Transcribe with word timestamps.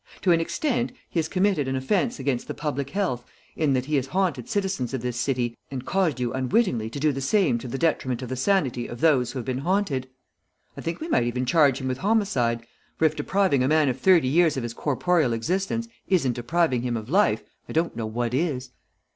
To 0.23 0.31
an 0.31 0.41
extent 0.41 0.93
he 1.11 1.19
has 1.19 1.27
committed 1.27 1.67
an 1.67 1.75
offence 1.75 2.17
against 2.19 2.47
the 2.47 2.55
public 2.55 2.89
health 2.89 3.23
in 3.55 3.73
that 3.73 3.85
he 3.85 3.97
has 3.97 4.07
haunted 4.07 4.49
citizens 4.49 4.95
of 4.95 5.03
this 5.03 5.15
city 5.15 5.55
and 5.69 5.85
caused 5.85 6.19
you 6.19 6.33
unwittingly 6.33 6.89
to 6.89 6.99
do 6.99 7.11
the 7.11 7.21
same 7.21 7.59
to 7.59 7.67
the 7.67 7.77
detriment 7.77 8.23
of 8.23 8.29
the 8.29 8.35
sanity 8.35 8.87
of 8.87 8.99
those 8.99 9.31
who 9.31 9.37
have 9.37 9.45
been 9.45 9.59
haunted. 9.59 10.09
I 10.75 10.81
think 10.81 11.01
we 11.01 11.07
might 11.07 11.25
even 11.25 11.45
charge 11.45 11.79
him 11.79 11.87
with 11.87 11.99
homicide, 11.99 12.65
for 12.97 13.05
if 13.05 13.15
depriving 13.15 13.63
a 13.63 13.67
man 13.67 13.89
of 13.89 13.99
thirty 13.99 14.27
years 14.27 14.57
of 14.57 14.63
his 14.63 14.73
corporeal 14.73 15.33
existence 15.33 15.87
isn't 16.07 16.33
depriving 16.33 16.81
him 16.81 16.97
of 16.97 17.07
life, 17.07 17.43
I 17.69 17.71
don't 17.71 17.95
know 17.95 18.07
what 18.07 18.33
is. 18.33 18.71